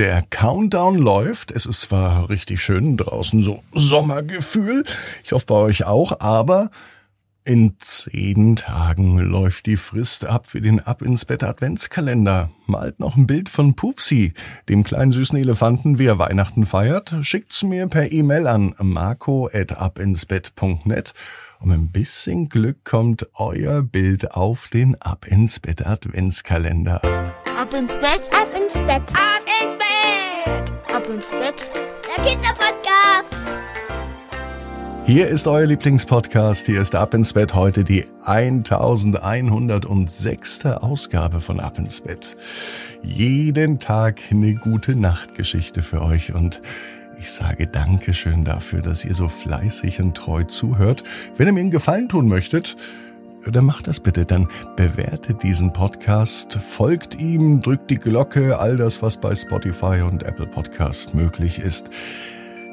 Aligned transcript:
Der 0.00 0.24
Countdown 0.30 0.96
läuft. 0.96 1.50
Es 1.50 1.66
ist 1.66 1.82
zwar 1.82 2.30
richtig 2.30 2.62
schön 2.62 2.96
draußen, 2.96 3.44
so 3.44 3.62
Sommergefühl. 3.74 4.84
Ich 5.22 5.32
hoffe 5.32 5.44
bei 5.44 5.56
euch 5.56 5.84
auch, 5.84 6.20
aber 6.20 6.70
in 7.44 7.74
zehn 7.80 8.56
Tagen 8.56 9.18
läuft 9.18 9.66
die 9.66 9.76
Frist 9.76 10.24
ab 10.24 10.46
für 10.46 10.62
den 10.62 10.80
Ab 10.80 11.02
ins 11.02 11.26
Bett 11.26 11.44
Adventskalender. 11.44 12.48
Malt 12.64 12.98
noch 12.98 13.18
ein 13.18 13.26
Bild 13.26 13.50
von 13.50 13.76
Pupsi, 13.76 14.32
dem 14.70 14.84
kleinen 14.84 15.12
süßen 15.12 15.36
Elefanten, 15.36 15.98
wie 15.98 16.06
er 16.06 16.18
Weihnachten 16.18 16.64
feiert. 16.64 17.14
Schickt's 17.20 17.62
mir 17.62 17.86
per 17.86 18.10
E-Mail 18.10 18.46
an 18.46 18.74
marco.abinsbett.net. 18.78 21.12
Und 21.58 21.68
mit 21.68 21.78
ein 21.78 21.92
bisschen 21.92 22.48
Glück 22.48 22.86
kommt 22.86 23.28
euer 23.34 23.82
Bild 23.82 24.32
auf 24.32 24.68
den 24.68 24.94
Ab 25.02 25.26
ins 25.26 25.60
Bett 25.60 25.86
Adventskalender. 25.86 27.02
Ab 27.60 27.74
ins 27.74 27.94
Bett, 27.96 28.30
ab 28.32 28.48
ins 28.56 28.72
Bett, 28.72 29.02
ab 29.12 29.42
ins 29.60 29.76
Bett, 29.76 30.72
ab 30.94 31.02
ins 31.12 31.28
Bett. 31.28 31.68
Der 32.06 32.24
Kinderpodcast. 32.24 33.36
Hier 35.04 35.28
ist 35.28 35.46
euer 35.46 35.66
Lieblingspodcast. 35.66 36.64
Hier 36.64 36.80
ist 36.80 36.94
Ab 36.94 37.12
ins 37.12 37.34
Bett 37.34 37.54
heute 37.54 37.84
die 37.84 38.06
1106. 38.24 40.64
Ausgabe 40.64 41.42
von 41.42 41.60
Ab 41.60 41.78
ins 41.78 42.00
Bett. 42.00 42.34
Jeden 43.02 43.78
Tag 43.78 44.22
eine 44.30 44.54
gute 44.54 44.96
Nachtgeschichte 44.96 45.82
für 45.82 46.00
euch 46.00 46.32
und 46.32 46.62
ich 47.18 47.30
sage 47.30 47.66
Dankeschön 47.66 48.46
dafür, 48.46 48.80
dass 48.80 49.04
ihr 49.04 49.14
so 49.14 49.28
fleißig 49.28 50.00
und 50.00 50.16
treu 50.16 50.44
zuhört. 50.44 51.04
Wenn 51.36 51.46
ihr 51.46 51.52
mir 51.52 51.60
einen 51.60 51.70
Gefallen 51.70 52.08
tun 52.08 52.26
möchtet, 52.26 52.78
dann 53.46 53.64
macht 53.64 53.86
das 53.86 54.00
bitte. 54.00 54.24
Dann 54.24 54.48
bewertet 54.76 55.42
diesen 55.42 55.72
Podcast, 55.72 56.54
folgt 56.54 57.18
ihm, 57.18 57.60
drückt 57.62 57.90
die 57.90 57.98
Glocke, 57.98 58.58
all 58.58 58.76
das, 58.76 59.02
was 59.02 59.16
bei 59.16 59.34
Spotify 59.34 60.02
und 60.02 60.22
Apple 60.22 60.46
Podcast 60.46 61.14
möglich 61.14 61.58
ist. 61.58 61.90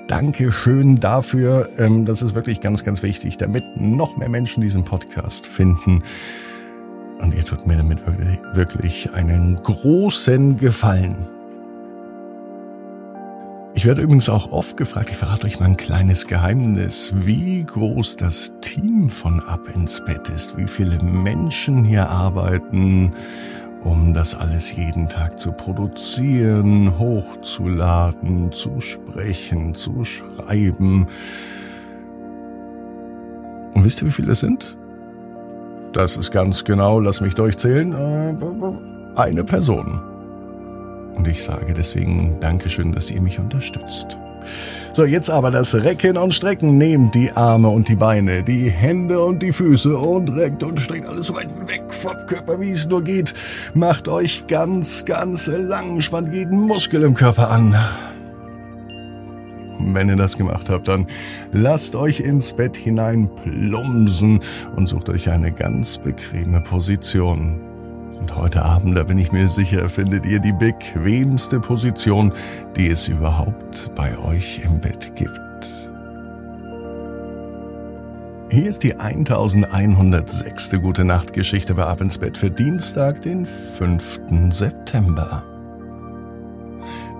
Dankeschön 0.07 0.99
dafür. 0.99 1.69
Ähm, 1.77 2.05
das 2.05 2.21
ist 2.21 2.35
wirklich 2.35 2.61
ganz, 2.61 2.83
ganz 2.83 3.03
wichtig, 3.03 3.37
damit 3.37 3.63
noch 3.75 4.17
mehr 4.17 4.29
Menschen 4.29 4.61
diesen 4.61 4.83
Podcast 4.83 5.45
finden. 5.45 6.03
Und 7.19 7.33
ihr 7.33 7.43
tut 7.43 7.65
mir 7.65 7.77
damit 7.77 8.05
wirklich, 8.05 8.39
wirklich 8.53 9.13
einen 9.13 9.55
großen 9.63 10.57
Gefallen. 10.57 11.36
Ich 13.77 13.85
werde 13.85 14.01
übrigens 14.01 14.27
auch 14.27 14.51
oft 14.51 14.75
gefragt, 14.75 15.11
ich 15.11 15.17
verrate 15.17 15.45
euch 15.45 15.59
mal 15.59 15.67
ein 15.67 15.77
kleines 15.77 16.25
Geheimnis, 16.25 17.13
wie 17.13 17.63
groß 17.63 18.15
das 18.15 18.51
Team 18.59 19.07
von 19.07 19.39
Ab 19.39 19.69
ins 19.71 20.03
Bett 20.03 20.29
ist, 20.29 20.57
wie 20.57 20.67
viele 20.67 20.97
Menschen 21.03 21.83
hier 21.83 22.09
arbeiten, 22.09 23.13
um 23.83 24.15
das 24.15 24.33
alles 24.33 24.75
jeden 24.75 25.07
Tag 25.07 25.39
zu 25.39 25.51
produzieren, 25.51 26.97
hochzuladen, 26.97 28.51
zu 28.51 28.81
sprechen, 28.81 29.75
zu 29.75 30.03
schreiben. 30.03 31.05
Und 33.75 33.85
wisst 33.85 34.01
ihr, 34.01 34.07
wie 34.07 34.11
viele 34.11 34.31
es 34.31 34.39
sind? 34.39 34.75
Das 35.93 36.17
ist 36.17 36.31
ganz 36.31 36.63
genau, 36.63 36.99
lass 36.99 37.21
mich 37.21 37.35
durchzählen, 37.35 37.93
äh, 37.93 39.21
eine 39.21 39.43
Person. 39.43 40.16
Und 41.17 41.27
ich 41.27 41.43
sage 41.43 41.73
deswegen 41.73 42.39
Dankeschön, 42.39 42.91
dass 42.91 43.09
ihr 43.09 43.21
mich 43.21 43.39
unterstützt. 43.39 44.17
So, 44.93 45.05
jetzt 45.05 45.29
aber 45.29 45.51
das 45.51 45.75
Recken 45.75 46.17
und 46.17 46.33
Strecken. 46.33 46.77
Nehmt 46.77 47.15
die 47.15 47.31
Arme 47.31 47.69
und 47.69 47.87
die 47.87 47.95
Beine, 47.95 48.43
die 48.43 48.69
Hände 48.69 49.23
und 49.23 49.41
die 49.43 49.51
Füße 49.51 49.95
und 49.95 50.29
reckt 50.29 50.63
und 50.63 50.79
streckt 50.79 51.07
alles 51.07 51.27
so 51.27 51.35
weit 51.35 51.51
weg 51.67 51.83
vom 51.93 52.15
Körper, 52.27 52.59
wie 52.59 52.71
es 52.71 52.87
nur 52.87 53.03
geht. 53.03 53.33
Macht 53.73 54.07
euch 54.07 54.45
ganz, 54.47 55.05
ganz 55.05 55.47
lang, 55.47 56.01
spannt 56.01 56.33
jeden 56.33 56.61
Muskel 56.61 57.03
im 57.03 57.13
Körper 57.13 57.49
an. 57.49 57.75
Wenn 59.79 60.09
ihr 60.09 60.15
das 60.15 60.37
gemacht 60.37 60.69
habt, 60.69 60.87
dann 60.87 61.05
lasst 61.51 61.95
euch 61.95 62.19
ins 62.19 62.53
Bett 62.53 62.75
hinein 62.75 63.29
plumsen 63.43 64.39
und 64.75 64.87
sucht 64.87 65.09
euch 65.09 65.29
eine 65.29 65.51
ganz 65.51 65.99
bequeme 65.99 66.61
Position. 66.61 67.66
Und 68.27 68.35
heute 68.35 68.65
Abend, 68.65 68.97
da 68.97 69.03
bin 69.03 69.17
ich 69.17 69.31
mir 69.31 69.47
sicher, 69.47 69.87
findet 69.87 70.25
ihr 70.25 70.41
die 70.41 70.51
bequemste 70.51 71.61
Position, 71.61 72.33
die 72.75 72.89
es 72.89 73.07
überhaupt 73.07 73.89
bei 73.95 74.17
euch 74.17 74.59
im 74.65 74.81
Bett 74.81 75.15
gibt. 75.15 75.31
Hier 78.51 78.69
ist 78.69 78.83
die 78.83 78.99
1106. 78.99 80.71
Gute 80.81 81.05
Nacht 81.05 81.31
Geschichte 81.31 81.73
bei 81.73 81.85
Ab 81.85 82.01
ins 82.01 82.17
Bett 82.17 82.37
für 82.37 82.51
Dienstag, 82.51 83.21
den 83.21 83.45
5. 83.45 84.19
September. 84.49 85.45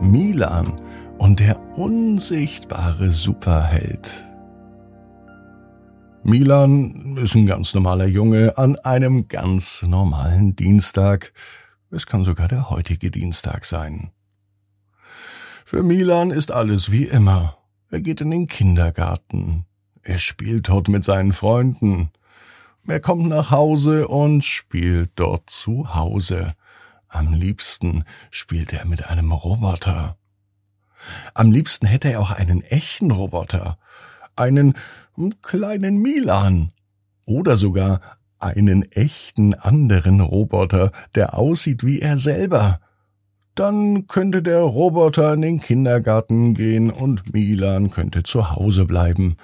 Milan 0.01 0.74
und 1.19 1.39
der 1.39 1.57
unsichtbare 1.78 3.12
Superheld. 3.12 4.26
Milan 6.29 7.15
ist 7.15 7.35
ein 7.35 7.45
ganz 7.45 7.73
normaler 7.73 8.05
Junge 8.05 8.57
an 8.57 8.75
einem 8.79 9.29
ganz 9.29 9.83
normalen 9.83 10.57
Dienstag. 10.57 11.31
Es 11.89 12.05
kann 12.05 12.25
sogar 12.25 12.49
der 12.49 12.69
heutige 12.69 13.11
Dienstag 13.11 13.63
sein. 13.63 14.11
Für 15.63 15.83
Milan 15.83 16.31
ist 16.31 16.51
alles 16.51 16.91
wie 16.91 17.05
immer. 17.05 17.57
Er 17.89 18.01
geht 18.01 18.19
in 18.19 18.31
den 18.31 18.47
Kindergarten. 18.47 19.67
Er 20.01 20.17
spielt 20.17 20.67
dort 20.67 20.89
mit 20.89 21.05
seinen 21.05 21.31
Freunden. 21.31 22.11
Er 22.85 22.99
kommt 22.99 23.29
nach 23.29 23.49
Hause 23.49 24.09
und 24.09 24.44
spielt 24.44 25.11
dort 25.15 25.49
zu 25.49 25.95
Hause. 25.95 26.55
Am 27.07 27.31
liebsten 27.31 28.03
spielt 28.31 28.73
er 28.73 28.83
mit 28.83 29.07
einem 29.07 29.31
Roboter. 29.31 30.17
Am 31.33 31.53
liebsten 31.53 31.85
hätte 31.85 32.11
er 32.11 32.19
auch 32.19 32.31
einen 32.31 32.63
echten 32.63 33.11
Roboter. 33.11 33.77
Einen 34.38 34.74
kleinen 35.42 36.02
Milan 36.02 36.72
oder 37.25 37.56
sogar 37.56 38.00
einen 38.40 38.84
echten 38.92 39.53
anderen 39.53 40.22
Roboter, 40.22 40.92
der 41.16 41.38
aussieht 41.38 41.84
wie 41.84 42.00
er 42.00 42.18
selber. 42.18 42.80
Dann 43.56 44.08
könnte 44.08 44.44
der 44.44 44.59
Roboter 44.59 45.34
in 45.34 45.42
den 45.42 45.59
Kindergarten 45.59 46.53
gehen 46.53 46.92
und 46.92 47.34
Milan 47.34 47.90
könnte 47.90 48.24
zu 48.24 48.52
Hause 48.56 48.86
bleiben. 48.86 49.38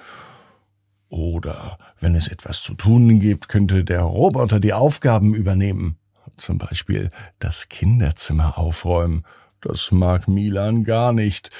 Oder 1.08 1.78
wenn 2.00 2.14
es 2.14 2.28
etwas 2.28 2.62
zu 2.62 2.74
tun 2.74 3.18
gibt, 3.18 3.48
könnte 3.48 3.84
der 3.84 4.02
Roboter 4.02 4.60
die 4.60 4.72
Aufgaben 4.72 5.34
übernehmen. 5.34 5.96
Zum 6.36 6.58
Beispiel 6.58 7.10
das 7.38 7.68
Kinderzimmer 7.68 8.58
aufräumen. 8.58 9.24
Das 9.60 9.90
mag 9.90 10.28
Milan 10.28 10.84
gar 10.84 11.12
nicht. 11.12 11.50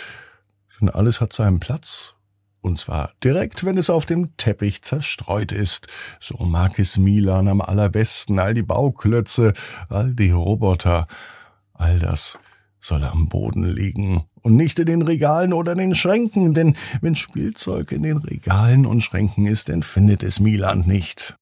Denn 0.81 0.89
alles 0.89 1.21
hat 1.21 1.33
seinen 1.33 1.61
Platz 1.61 2.15
und 2.64 2.78
zwar 2.78 3.12
direkt, 3.22 3.64
wenn 3.64 3.76
es 3.76 3.91
auf 3.91 4.06
dem 4.06 4.36
Teppich 4.38 4.80
zerstreut 4.80 5.52
ist. 5.52 5.86
So 6.19 6.38
mag 6.44 6.78
es 6.78 6.97
Milan 6.97 7.47
am 7.47 7.60
allerbesten. 7.60 8.38
All 8.38 8.54
die 8.54 8.62
Bauklötze, 8.62 9.52
all 9.91 10.14
die 10.14 10.30
Roboter, 10.30 11.06
all 11.74 11.98
das 11.98 12.38
soll 12.80 13.04
am 13.04 13.28
Boden 13.28 13.64
liegen 13.64 14.24
und 14.41 14.56
nicht 14.56 14.78
in 14.78 14.86
den 14.86 15.03
Regalen 15.03 15.53
oder 15.53 15.74
den 15.74 15.94
Schränken, 15.94 16.54
denn 16.54 16.74
wenn 17.03 17.14
Spielzeug 17.14 17.92
in 17.92 18.03
den 18.03 18.16
Regalen 18.16 18.86
und 18.86 19.03
Schränken 19.03 19.47
ist, 19.47 19.69
dann 19.69 19.82
findet 19.82 20.22
es 20.22 20.41
Milan 20.41 20.80
nicht. 20.86 21.36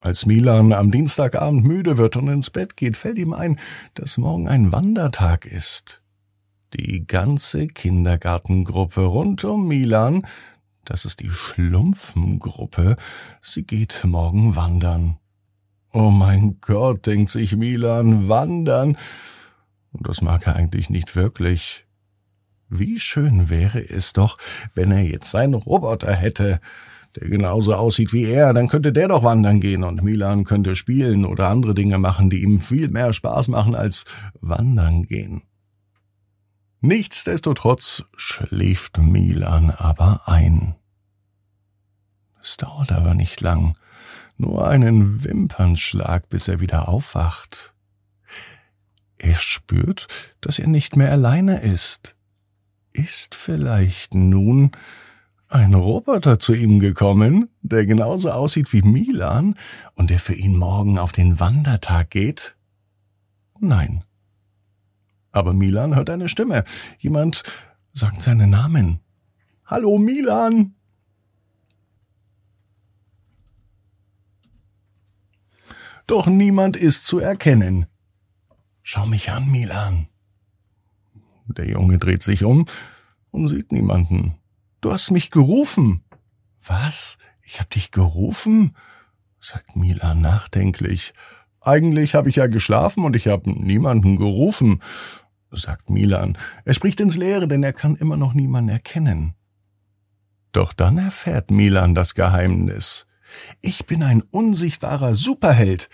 Als 0.00 0.26
Milan 0.26 0.72
am 0.72 0.90
Dienstagabend 0.90 1.66
müde 1.66 1.96
wird 1.96 2.16
und 2.16 2.28
ins 2.28 2.50
Bett 2.50 2.76
geht, 2.76 2.96
fällt 2.96 3.18
ihm 3.18 3.32
ein, 3.32 3.58
dass 3.94 4.18
morgen 4.18 4.48
ein 4.48 4.70
Wandertag 4.70 5.44
ist. 5.44 6.02
Die 6.74 7.06
ganze 7.06 7.66
Kindergartengruppe 7.66 9.00
rund 9.00 9.42
um 9.44 9.68
Milan, 9.68 10.26
das 10.84 11.06
ist 11.06 11.20
die 11.20 11.30
Schlumpfengruppe, 11.30 12.96
sie 13.40 13.62
geht 13.62 14.04
morgen 14.04 14.54
wandern. 14.54 15.16
Oh 15.92 16.10
mein 16.10 16.58
Gott, 16.60 17.06
denkt 17.06 17.30
sich 17.30 17.56
Milan, 17.56 18.28
wandern. 18.28 18.98
Das 19.92 20.20
mag 20.20 20.46
er 20.46 20.56
eigentlich 20.56 20.90
nicht 20.90 21.16
wirklich. 21.16 21.86
Wie 22.68 23.00
schön 23.00 23.48
wäre 23.48 23.80
es 23.80 24.12
doch, 24.12 24.36
wenn 24.74 24.90
er 24.90 25.02
jetzt 25.02 25.34
einen 25.34 25.54
Roboter 25.54 26.12
hätte, 26.12 26.60
der 27.16 27.28
genauso 27.28 27.74
aussieht 27.74 28.12
wie 28.12 28.26
er, 28.26 28.52
dann 28.52 28.68
könnte 28.68 28.92
der 28.92 29.08
doch 29.08 29.22
wandern 29.22 29.60
gehen 29.60 29.84
und 29.84 30.02
Milan 30.02 30.44
könnte 30.44 30.76
spielen 30.76 31.24
oder 31.24 31.48
andere 31.48 31.74
Dinge 31.74 31.96
machen, 31.96 32.28
die 32.28 32.42
ihm 32.42 32.60
viel 32.60 32.90
mehr 32.90 33.14
Spaß 33.14 33.48
machen 33.48 33.74
als 33.74 34.04
wandern 34.42 35.04
gehen. 35.04 35.42
Nichtsdestotrotz 36.80 38.04
schläft 38.16 38.98
Milan 38.98 39.70
aber 39.70 40.22
ein. 40.26 40.76
Es 42.40 42.56
dauert 42.56 42.92
aber 42.92 43.14
nicht 43.14 43.40
lang, 43.40 43.76
nur 44.36 44.68
einen 44.68 45.24
Wimpernschlag, 45.24 46.28
bis 46.28 46.46
er 46.46 46.60
wieder 46.60 46.88
aufwacht. 46.88 47.74
Er 49.18 49.34
spürt, 49.34 50.06
dass 50.40 50.60
er 50.60 50.68
nicht 50.68 50.94
mehr 50.94 51.10
alleine 51.10 51.60
ist. 51.60 52.14
Ist 52.92 53.34
vielleicht 53.34 54.14
nun 54.14 54.70
ein 55.48 55.74
Roboter 55.74 56.38
zu 56.38 56.54
ihm 56.54 56.78
gekommen, 56.78 57.48
der 57.60 57.86
genauso 57.86 58.30
aussieht 58.30 58.72
wie 58.72 58.82
Milan 58.82 59.56
und 59.94 60.10
der 60.10 60.20
für 60.20 60.34
ihn 60.34 60.56
morgen 60.56 60.98
auf 60.98 61.10
den 61.10 61.40
Wandertag 61.40 62.10
geht? 62.10 62.56
Nein, 63.58 64.04
Aber 65.38 65.52
Milan 65.52 65.94
hört 65.94 66.10
eine 66.10 66.28
Stimme. 66.28 66.64
Jemand 66.98 67.44
sagt 67.92 68.22
seinen 68.22 68.50
Namen. 68.50 68.98
Hallo 69.64 69.96
Milan! 69.96 70.74
Doch 76.08 76.26
niemand 76.26 76.76
ist 76.76 77.04
zu 77.04 77.20
erkennen. 77.20 77.86
Schau 78.82 79.06
mich 79.06 79.30
an, 79.30 79.48
Milan. 79.48 80.08
Der 81.46 81.68
Junge 81.68 81.98
dreht 81.98 82.24
sich 82.24 82.42
um 82.42 82.66
und 83.30 83.46
sieht 83.46 83.70
niemanden. 83.70 84.34
Du 84.80 84.90
hast 84.90 85.12
mich 85.12 85.30
gerufen. 85.30 86.02
Was? 86.66 87.16
Ich 87.42 87.60
hab 87.60 87.70
dich 87.70 87.92
gerufen? 87.92 88.74
sagt 89.38 89.76
Milan 89.76 90.20
nachdenklich. 90.20 91.14
Eigentlich 91.60 92.14
habe 92.14 92.28
ich 92.28 92.36
ja 92.36 92.46
geschlafen 92.46 93.04
und 93.04 93.14
ich 93.14 93.28
habe 93.28 93.50
niemanden 93.50 94.16
gerufen, 94.16 94.80
sagt 95.50 95.90
Milan. 95.90 96.36
Er 96.64 96.74
spricht 96.74 97.00
ins 97.00 97.16
Leere, 97.16 97.48
denn 97.48 97.62
er 97.62 97.72
kann 97.72 97.96
immer 97.96 98.16
noch 98.16 98.34
niemanden 98.34 98.70
erkennen. 98.70 99.34
Doch 100.52 100.72
dann 100.72 100.98
erfährt 100.98 101.50
Milan 101.50 101.94
das 101.94 102.14
Geheimnis. 102.14 103.06
Ich 103.60 103.86
bin 103.86 104.02
ein 104.02 104.22
unsichtbarer 104.22 105.14
Superheld 105.14 105.88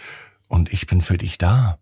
und 0.49 0.73
ich 0.73 0.87
bin 0.87 1.01
für 1.01 1.19
dich 1.19 1.39
da. 1.39 1.79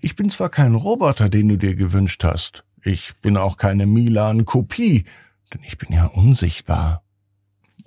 Ich 0.00 0.14
bin 0.14 0.30
zwar 0.30 0.50
kein 0.50 0.74
Roboter, 0.74 1.28
den 1.28 1.48
du 1.48 1.56
dir 1.56 1.74
gewünscht 1.74 2.22
hast, 2.22 2.64
ich 2.86 3.14
bin 3.22 3.38
auch 3.38 3.56
keine 3.56 3.86
Milan-Kopie, 3.86 5.04
denn 5.52 5.62
ich 5.66 5.78
bin 5.78 5.90
ja 5.90 6.04
unsichtbar. 6.04 7.02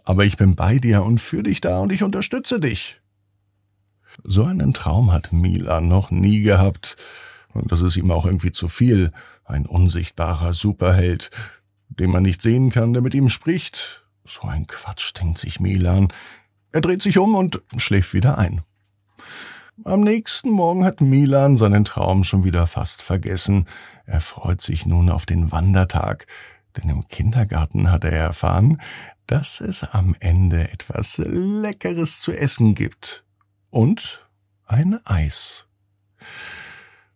Aber 0.03 0.25
ich 0.25 0.37
bin 0.37 0.55
bei 0.55 0.79
dir 0.79 1.03
und 1.03 1.19
für 1.19 1.43
dich 1.43 1.61
da 1.61 1.79
und 1.79 1.91
ich 1.91 2.01
unterstütze 2.01 2.59
dich. 2.59 2.99
So 4.23 4.43
einen 4.43 4.73
Traum 4.73 5.13
hat 5.13 5.31
Milan 5.31 5.87
noch 5.87 6.09
nie 6.09 6.41
gehabt. 6.41 6.97
Und 7.57 7.71
das 7.71 7.81
ist 7.81 7.98
ihm 7.98 8.12
auch 8.12 8.25
irgendwie 8.25 8.51
zu 8.51 8.68
viel. 8.68 9.12
Ein 9.44 9.65
unsichtbarer 9.65 10.54
Superheld, 10.54 11.31
den 11.89 12.12
man 12.12 12.24
nicht 12.24 12.42
sehen 12.42 12.69
kann, 12.69 12.94
der 12.94 13.01
mit 13.01 13.13
ihm 13.13 13.30
spricht. 13.30 14.06
So 14.25 14.48
ein 14.48 14.68
Quatsch, 14.68 15.13
denkt 15.19 15.39
sich 15.39 15.59
Milan. 15.59 16.09
Er 16.71 16.81
dreht 16.81 17.01
sich 17.01 17.18
um 17.18 17.36
und 17.36 17.62
schläft 17.77 18.13
wieder 18.13 18.38
ein. 18.38 18.62
Am 19.86 20.01
nächsten 20.01 20.50
Morgen 20.50 20.83
hat 20.83 21.01
Milan 21.01 21.56
seinen 21.56 21.86
Traum 21.86 22.24
schon 22.24 22.44
wieder 22.44 22.65
fast 22.65 23.01
vergessen. 23.01 23.68
Er 24.06 24.21
freut 24.21 24.62
sich 24.62 24.86
nun 24.86 25.09
auf 25.09 25.25
den 25.25 25.51
Wandertag, 25.51 26.25
denn 26.75 26.89
im 26.89 27.07
Kindergarten 27.07 27.92
hat 27.92 28.04
er 28.04 28.12
erfahren, 28.12 28.81
dass 29.27 29.62
es 29.62 29.83
am 29.83 30.15
Ende 30.19 30.71
etwas 30.71 31.19
Leckeres 31.19 32.21
zu 32.21 32.31
essen 32.31 32.74
gibt 32.74 33.24
und 33.69 34.27
ein 34.65 35.00
Eis. 35.06 35.68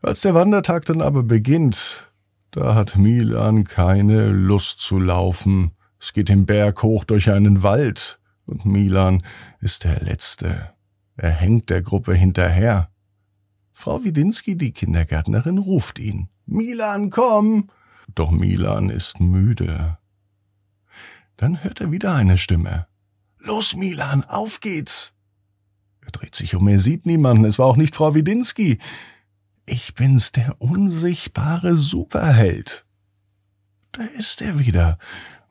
Als 0.04 0.22
der 0.22 0.34
Wandertag 0.34 0.86
dann 0.86 1.00
aber 1.00 1.22
beginnt, 1.22 2.12
da 2.50 2.74
hat 2.74 2.98
Milan 2.98 3.66
keine 3.66 4.30
Lust 4.30 4.80
zu 4.80 4.98
laufen. 4.98 5.72
Es 6.00 6.12
geht 6.12 6.28
den 6.30 6.48
Berg 6.48 6.82
hoch 6.82 7.04
durch 7.04 7.30
einen 7.30 7.62
Wald, 7.62 8.20
und 8.46 8.66
Milan 8.66 9.24
ist 9.60 9.84
der 9.84 10.02
Letzte. 10.02 10.72
Er 11.18 11.30
hängt 11.30 11.70
der 11.70 11.84
Gruppe 11.84 12.16
hinterher. 12.16 12.90
Frau 13.72 14.04
Widinski, 14.04 14.58
die 14.58 14.72
Kindergärtnerin, 14.72 15.60
ruft 15.60 16.00
ihn. 16.00 16.30
Milan, 16.48 17.12
komm! 17.12 17.70
Doch 18.16 18.32
Milan 18.32 18.90
ist 18.90 19.20
müde. 19.20 20.00
Dann 21.38 21.64
hört 21.64 21.80
er 21.80 21.92
wieder 21.92 22.16
eine 22.16 22.40
Stimme. 22.40 22.88
Los, 23.38 23.76
Milan, 23.76 24.24
auf 24.24 24.62
geht's! 24.62 25.14
Er 26.04 26.12
dreht 26.12 26.34
sich 26.34 26.56
um, 26.56 26.68
er 26.68 26.80
sieht 26.80 27.06
niemanden, 27.06 27.46
es 27.46 27.60
war 27.60 27.68
auch 27.68 27.78
nicht 27.78 27.96
Frau 27.96 28.16
Widinski. 28.16 28.80
Ich 29.66 29.94
bin's, 29.94 30.32
der 30.32 30.56
unsichtbare 30.60 31.76
Superheld. 31.78 32.86
Da 33.92 34.04
ist 34.04 34.42
er 34.42 34.60
wieder. 34.60 34.98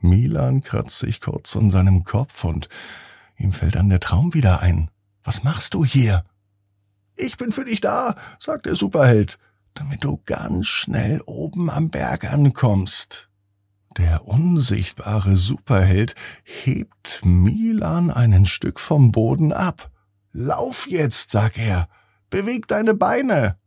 Milan 0.00 0.62
kratzt 0.62 0.98
sich 0.98 1.20
kurz 1.20 1.56
an 1.56 1.70
seinem 1.70 2.04
Kopf 2.04 2.44
und 2.44 2.68
ihm 3.36 3.52
fällt 3.52 3.76
dann 3.76 3.88
der 3.88 4.00
Traum 4.00 4.34
wieder 4.34 4.60
ein. 4.60 4.90
Was 5.22 5.44
machst 5.44 5.74
du 5.74 5.84
hier? 5.84 6.24
Ich 7.16 7.36
bin 7.36 7.52
für 7.52 7.64
dich 7.64 7.80
da, 7.80 8.16
sagt 8.38 8.66
der 8.66 8.76
Superheld, 8.76 9.38
damit 9.74 10.04
du 10.04 10.20
ganz 10.24 10.66
schnell 10.66 11.20
oben 11.26 11.70
am 11.70 11.90
Berg 11.90 12.30
ankommst. 12.30 13.28
Der 13.96 14.26
unsichtbare 14.26 15.36
Superheld 15.36 16.14
hebt 16.44 17.20
Milan 17.24 18.10
einen 18.10 18.46
Stück 18.46 18.80
vom 18.80 19.12
Boden 19.12 19.52
ab. 19.52 19.90
Lauf 20.32 20.86
jetzt, 20.88 21.32
sagt 21.32 21.58
er. 21.58 21.88
Beweg 22.30 22.68
deine 22.68 22.94
Beine. 22.94 23.59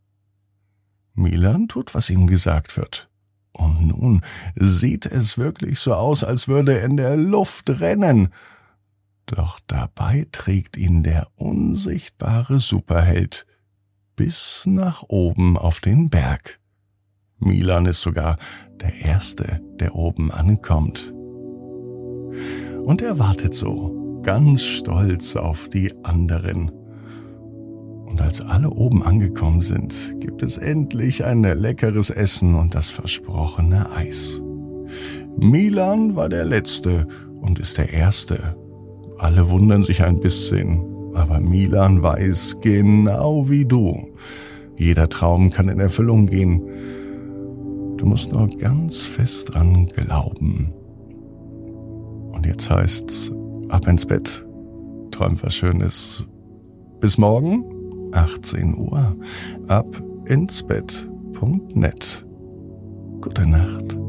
Milan 1.14 1.68
tut, 1.68 1.94
was 1.94 2.10
ihm 2.10 2.26
gesagt 2.26 2.76
wird. 2.76 3.08
Und 3.52 3.86
nun 3.86 4.22
sieht 4.56 5.06
es 5.06 5.38
wirklich 5.38 5.78
so 5.78 5.94
aus, 5.94 6.24
als 6.24 6.48
würde 6.48 6.78
er 6.78 6.84
in 6.84 6.96
der 6.96 7.16
Luft 7.16 7.70
rennen. 7.70 8.28
Doch 9.26 9.60
dabei 9.66 10.26
trägt 10.32 10.76
ihn 10.76 11.02
der 11.02 11.28
unsichtbare 11.36 12.58
Superheld 12.58 13.46
bis 14.16 14.64
nach 14.66 15.02
oben 15.08 15.56
auf 15.56 15.80
den 15.80 16.08
Berg. 16.08 16.60
Milan 17.38 17.86
ist 17.86 18.00
sogar 18.00 18.36
der 18.80 18.94
Erste, 18.94 19.60
der 19.80 19.94
oben 19.94 20.30
ankommt. 20.30 21.12
Und 22.84 23.02
er 23.02 23.18
wartet 23.18 23.54
so, 23.54 24.20
ganz 24.22 24.62
stolz 24.62 25.36
auf 25.36 25.68
die 25.68 25.92
anderen. 26.04 26.70
Und 28.14 28.22
als 28.22 28.40
alle 28.40 28.70
oben 28.70 29.02
angekommen 29.02 29.60
sind, 29.60 29.92
gibt 30.20 30.44
es 30.44 30.56
endlich 30.56 31.24
ein 31.24 31.42
leckeres 31.42 32.10
Essen 32.10 32.54
und 32.54 32.76
das 32.76 32.88
versprochene 32.90 33.90
Eis. 33.90 34.40
Milan 35.36 36.14
war 36.14 36.28
der 36.28 36.44
Letzte 36.44 37.08
und 37.40 37.58
ist 37.58 37.76
der 37.76 37.92
Erste. 37.92 38.54
Alle 39.18 39.50
wundern 39.50 39.82
sich 39.82 40.04
ein 40.04 40.20
bisschen, 40.20 40.80
aber 41.12 41.40
Milan 41.40 42.04
weiß 42.04 42.58
genau 42.60 43.50
wie 43.50 43.64
du. 43.64 44.14
Jeder 44.78 45.08
Traum 45.08 45.50
kann 45.50 45.68
in 45.68 45.80
Erfüllung 45.80 46.26
gehen. 46.26 46.62
Du 47.96 48.06
musst 48.06 48.30
nur 48.30 48.46
ganz 48.46 49.00
fest 49.00 49.52
dran 49.52 49.88
glauben. 49.88 50.72
Und 52.28 52.46
jetzt 52.46 52.70
heißt's 52.70 53.32
ab 53.70 53.88
ins 53.88 54.06
Bett. 54.06 54.46
Träum 55.10 55.36
was 55.42 55.56
Schönes. 55.56 56.24
Bis 57.00 57.18
morgen, 57.18 57.73
18 58.14 58.74
Uhr, 58.76 59.16
ab 59.68 60.02
ins 60.26 60.62
Bett.net. 60.62 62.26
Gute 63.20 63.48
Nacht. 63.48 64.03